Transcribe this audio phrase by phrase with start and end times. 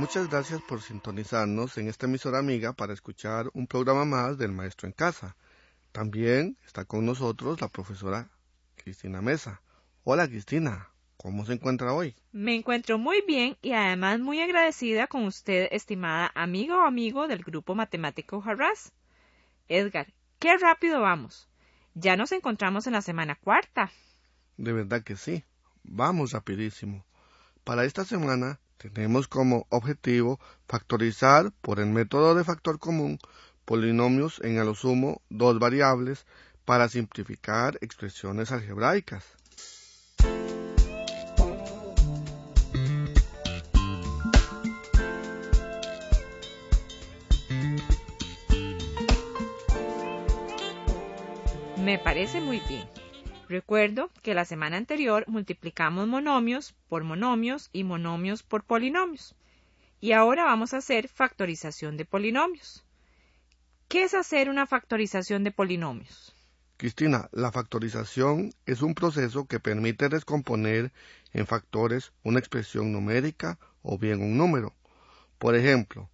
[0.00, 4.88] Muchas gracias por sintonizarnos en esta emisora amiga para escuchar un programa más del Maestro
[4.88, 5.36] en Casa.
[5.92, 8.30] También está con nosotros la profesora
[8.76, 9.60] Cristina Mesa.
[10.02, 12.16] Hola Cristina, ¿cómo se encuentra hoy?
[12.32, 17.44] Me encuentro muy bien y además muy agradecida con usted, estimada amiga o amigo del
[17.44, 18.94] grupo matemático Harras.
[19.68, 21.46] Edgar, qué rápido vamos.
[21.92, 23.92] Ya nos encontramos en la semana cuarta.
[24.56, 25.44] De verdad que sí.
[25.82, 27.04] Vamos rapidísimo.
[27.64, 33.18] Para esta semana tenemos como objetivo factorizar por el método de factor común
[33.66, 36.26] polinomios en a lo sumo dos variables
[36.64, 39.24] para simplificar expresiones algebraicas.
[51.76, 52.99] Me parece muy bien.
[53.50, 59.34] Recuerdo que la semana anterior multiplicamos monomios por monomios y monomios por polinomios.
[60.00, 62.84] Y ahora vamos a hacer factorización de polinomios.
[63.88, 66.32] ¿Qué es hacer una factorización de polinomios?
[66.76, 70.92] Cristina, la factorización es un proceso que permite descomponer
[71.32, 74.76] en factores una expresión numérica o bien un número.
[75.40, 76.08] Por ejemplo,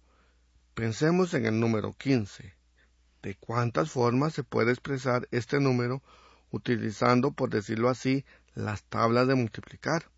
[0.73, 2.55] pensemos en el número 15.
[3.21, 6.01] ¿De cuántas formas se puede expresar este número
[6.51, 10.09] utilizando, por decirlo así, las tablas de multiplicar.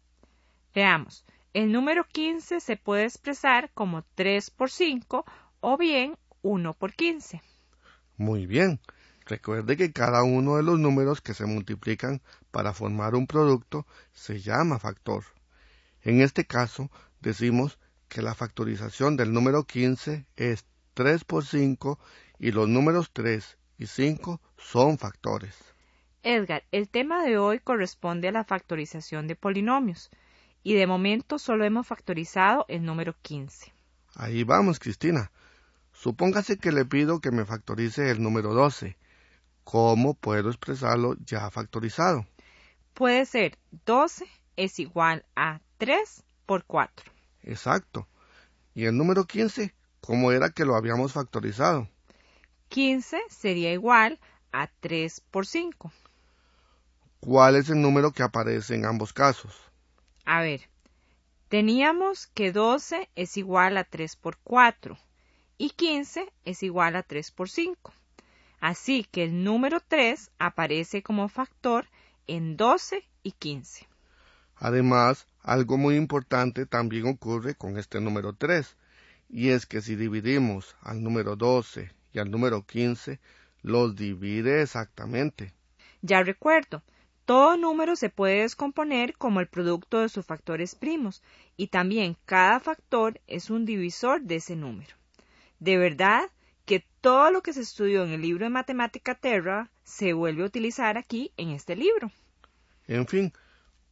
[0.74, 5.26] Veamos, el número 15 se puede expresar como 3 por 5
[5.62, 7.42] o bien 1 por 15.
[8.18, 8.80] Muy bien.
[9.26, 14.42] Recuerde que cada uno de los números que se multiplican para formar un producto se
[14.42, 15.24] llama factor.
[16.02, 20.66] En este caso, decimos que la factorización del número 15 es
[20.96, 22.00] 3 por 5
[22.40, 25.56] y los números 3 y 5 son factores.
[26.24, 30.10] Edgar, el tema de hoy corresponde a la factorización de polinomios
[30.64, 33.74] y de momento solo hemos factorizado el número 15.
[34.16, 35.32] Ahí vamos, Cristina.
[35.94, 38.98] Supóngase que le pido que me factorice el número 12.
[39.64, 42.26] ¿Cómo puedo expresarlo ya factorizado?
[42.94, 44.26] Puede ser 12
[44.58, 47.12] es igual a 3 por 4.
[47.44, 48.08] Exacto.
[48.74, 49.74] ¿Y el número 15?
[50.02, 51.88] ¿Cómo era que lo habíamos factorizado?
[52.68, 54.20] 15 sería igual
[54.52, 55.92] a 3 por 5.
[57.22, 59.54] ¿Cuál es el número que aparece en ambos casos?
[60.26, 60.62] A ver,
[61.50, 64.98] teníamos que 12 es igual a 3 por 4
[65.58, 67.94] y 15 es igual a 3 por 5.
[68.62, 71.88] Así que el número 3 aparece como factor
[72.28, 73.86] en 12 y 15.
[74.56, 78.78] Además, algo muy importante también ocurre con este número 3,
[79.30, 83.20] y es que si dividimos al número 12 y al número 15,
[83.62, 85.54] los divide exactamente.
[86.02, 86.82] Ya recuerdo,
[87.30, 91.22] todo número se puede descomponer como el producto de sus factores primos
[91.58, 94.96] y también cada factor es un divisor de ese número.
[95.60, 96.24] De verdad
[96.66, 100.48] que todo lo que se estudió en el libro de Matemática Terra se vuelve a
[100.48, 102.12] utilizar aquí en este libro.
[102.88, 103.32] En fin,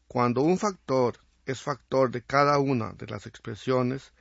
[0.08, 4.14] cuando un factor es factor de cada una de las expresiones,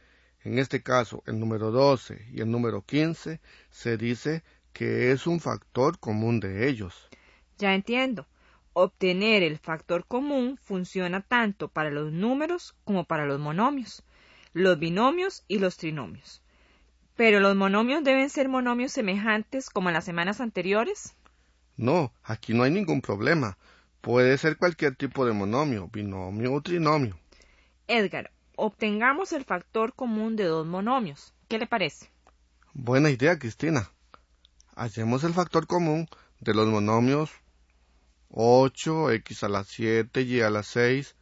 [0.45, 3.41] en este caso el número 12 y el número 15,
[3.71, 4.43] se dice
[4.75, 7.09] que es un factor común de ellos.
[7.57, 8.27] Ya entiendo.
[8.79, 14.03] Obtener el factor común funciona tanto para los números como para los monomios,
[14.53, 16.43] los binomios y los trinomios.
[17.17, 21.15] Pero los monomios deben ser monomios semejantes como en las semanas anteriores.
[21.79, 23.57] No, aquí no hay ningún problema.
[24.03, 27.19] Puede ser cualquier tipo de monomio, binomio o trinomio.
[27.89, 31.33] Edgar, obtengamos el factor común de dos monomios.
[31.49, 32.11] ¿Qué le parece?
[32.75, 33.91] Buena idea, Cristina.
[34.75, 36.11] Hacemos el factor común
[36.41, 37.31] de los monomios
[38.31, 41.17] 8, x a la 7, y a la 6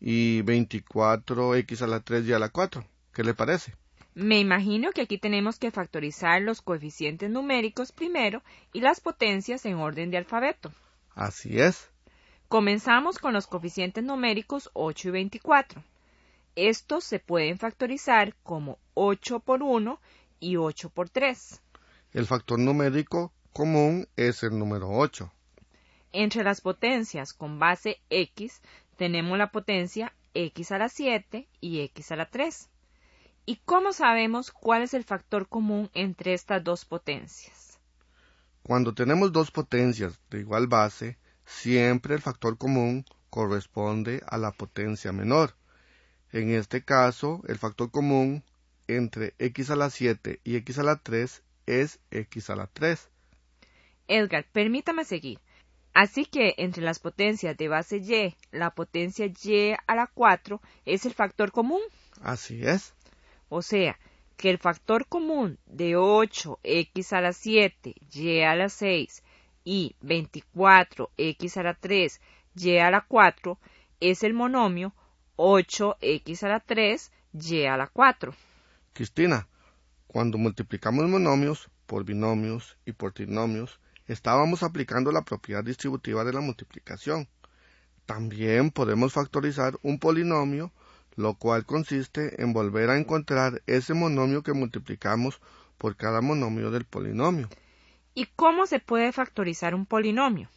[0.00, 2.84] y 24, x a la 3, y a la 4.
[3.12, 3.74] ¿Qué le parece?
[4.14, 9.76] Me imagino que aquí tenemos que factorizar los coeficientes numéricos primero y las potencias en
[9.76, 10.72] orden de alfabeto.
[11.14, 11.88] Así es.
[12.48, 15.84] Comenzamos con los coeficientes numéricos 8 y 24.
[16.56, 20.00] Estos se pueden factorizar como 8 por 1
[20.40, 21.62] y 8 por 3.
[22.12, 25.30] El factor numérico común es el número 8.
[26.12, 28.62] Entre las potencias con base x
[28.96, 32.70] tenemos la potencia x a la 7 y x a la 3.
[33.44, 37.78] ¿Y cómo sabemos cuál es el factor común entre estas dos potencias?
[38.62, 45.12] Cuando tenemos dos potencias de igual base, siempre el factor común corresponde a la potencia
[45.12, 45.54] menor.
[46.32, 48.44] En este caso, el factor común
[48.86, 53.08] entre x a la 7 y x a la 3 es x a la 3.
[54.08, 55.38] Edgar, permítame seguir.
[56.00, 61.04] Así que entre las potencias de base y, la potencia y a la 4 es
[61.06, 61.80] el factor común.
[62.22, 62.94] Así es.
[63.48, 63.98] O sea,
[64.36, 69.24] que el factor común de 8x a la 7, y a la 6
[69.64, 72.20] y 24x a la 3,
[72.54, 73.58] y a la 4
[73.98, 74.94] es el monomio
[75.34, 78.32] 8x a la 3, y a la 4.
[78.92, 79.48] Cristina,
[80.06, 86.40] cuando multiplicamos monomios por binomios y por trinomios, estábamos aplicando la propiedad distributiva de la
[86.40, 87.28] multiplicación.
[88.06, 90.72] También podemos factorizar un polinomio
[91.18, 95.40] lo cual consiste en volver a encontrar ese monomio que multiplicamos
[95.76, 97.48] por cada monomio del polinomio.
[98.14, 100.48] ¿Y cómo se puede factorizar un polinomio?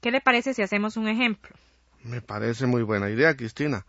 [0.00, 1.54] ¿Qué le parece si hacemos un ejemplo?
[2.02, 3.86] Me parece muy buena idea, Cristina.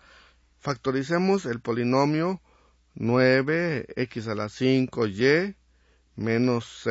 [0.60, 2.42] Factoricemos el polinomio
[2.96, 5.56] 9x a la 5y
[6.16, 6.86] menos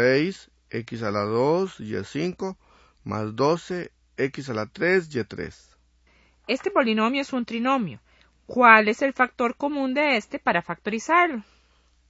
[0.73, 2.57] 6x a la 2 y5
[3.05, 5.55] más 12x a la 3 y3.
[6.47, 8.01] Este polinomio es un trinomio
[8.47, 11.43] ¿Cuál es el factor común de este para factorizarlo?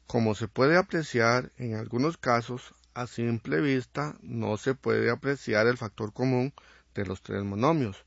[0.06, 5.76] Como se puede apreciar, en algunos casos, a simple vista, no se puede apreciar el
[5.76, 6.52] factor común
[6.94, 8.04] de los tres monomios,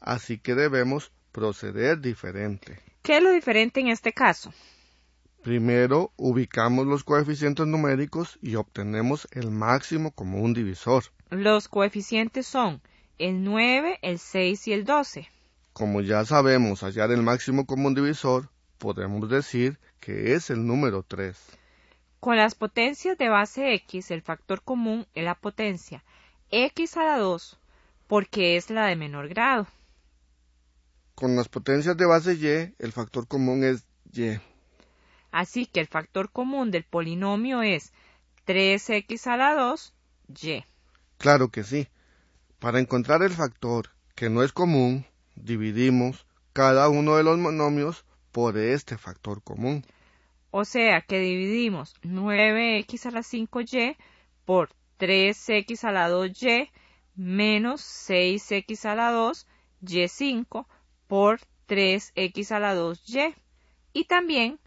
[0.00, 2.78] así que debemos proceder diferente.
[3.02, 4.52] ¿Qué es lo diferente en este caso?
[5.42, 11.04] Primero, ubicamos los coeficientes numéricos y obtenemos el máximo común divisor.
[11.30, 12.82] Los coeficientes son
[13.18, 15.28] el 9, el 6 y el 12.
[15.72, 21.38] Como ya sabemos hallar el máximo común divisor, podemos decir que es el número 3.
[22.18, 26.04] Con las potencias de base x, el factor común es la potencia
[26.50, 27.58] x a la 2,
[28.08, 29.66] porque es la de menor grado.
[31.14, 34.38] Con las potencias de base y, el factor común es y.
[35.30, 37.92] Así que el factor común del polinomio es
[38.46, 39.94] 3x a la 2,
[40.42, 40.64] y.
[41.18, 41.88] Claro que sí.
[42.58, 48.58] Para encontrar el factor que no es común, dividimos cada uno de los monomios por
[48.58, 49.84] este factor común.
[50.50, 53.96] O sea que dividimos 9x a la 5y
[54.44, 56.70] por 3x a la 2y
[57.14, 59.46] menos 6x a la 2
[59.82, 60.66] y5
[61.06, 63.34] por 3x a la 2y
[63.92, 64.58] y también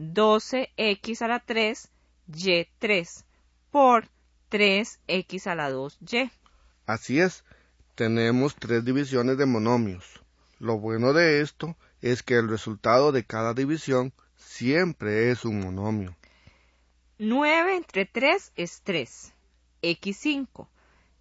[0.00, 1.90] 12x a la 3
[2.28, 3.24] y3
[3.70, 4.08] por
[4.50, 6.30] 3x a la 2y.
[6.86, 7.44] Así es,
[7.94, 10.22] tenemos tres divisiones de monomios.
[10.58, 16.16] Lo bueno de esto es que el resultado de cada división siempre es un monomio.
[17.18, 19.34] 9 entre 3 es 3.
[19.82, 20.66] x5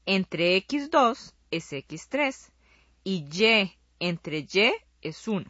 [0.06, 2.50] entre x2 es x3.
[3.04, 5.46] Y y entre y es 1.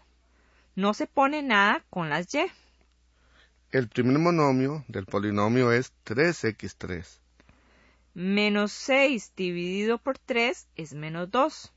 [0.76, 2.40] No se pone nada con las y.
[3.72, 7.06] El primer monomio del polinomio es 3x3.
[8.16, 11.72] Menos 6 dividido por 3 es menos 2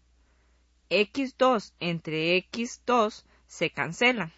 [0.89, 4.33] x2 entre x2 se cancelan.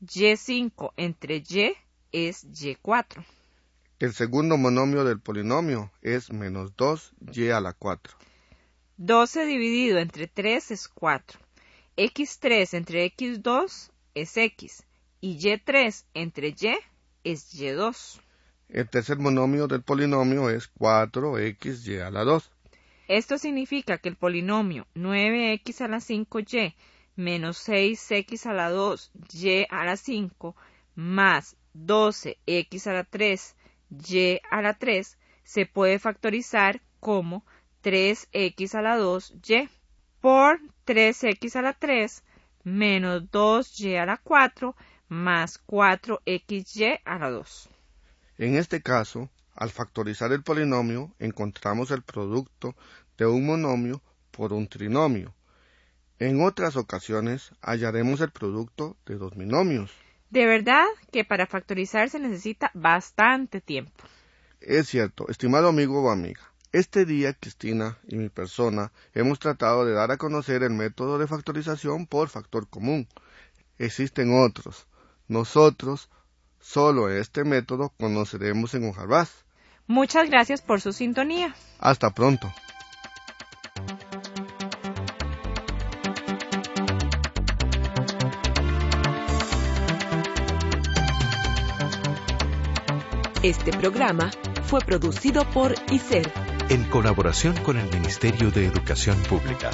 [0.00, 1.74] y5 entre y
[2.12, 3.24] es y4.
[3.98, 8.16] El segundo monomio del polinomio es menos 2y a la 4.
[8.98, 11.40] 12 dividido entre 3 es 4.
[11.96, 14.84] x3 entre x2 es x.
[15.20, 16.76] Y y3 entre y
[17.24, 18.20] es y2.
[18.68, 22.50] El tercer monomio del polinomio es 4xy a la 2.
[23.08, 26.74] Esto significa que el polinomio 9x a la 5y
[27.14, 30.56] menos 6x a la 2y a la 5
[30.96, 37.44] más 12x a la 3y a la 3 se puede factorizar como
[37.82, 39.68] 3x a la 2y
[40.20, 42.24] por 3x a la 3
[42.64, 44.74] menos 2y a la 4
[45.08, 47.68] más 4xy a la 2.
[48.38, 52.74] En este caso, al factorizar el polinomio, encontramos el producto
[53.16, 55.34] de un monomio por un trinomio.
[56.18, 59.90] En otras ocasiones hallaremos el producto de dos binomios.
[60.30, 64.04] De verdad que para factorizar se necesita bastante tiempo.
[64.60, 66.40] Es cierto, estimado amigo o amiga.
[66.72, 71.26] Este día, Cristina y mi persona hemos tratado de dar a conocer el método de
[71.26, 73.08] factorización por factor común.
[73.78, 74.86] Existen otros.
[75.28, 76.08] Nosotros
[76.60, 79.44] solo este método conoceremos en Hojarvaz.
[79.86, 81.54] Muchas gracias por su sintonía.
[81.78, 82.52] Hasta pronto.
[93.42, 94.30] Este programa
[94.64, 96.32] fue producido por ICER
[96.68, 99.70] en colaboración con el Ministerio de Educación Pública.